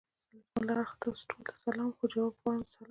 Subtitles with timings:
[0.51, 2.03] زما له اړخه تاسو ټولو ته سلام خو!
[2.13, 2.77] جواب غواړم د سلام.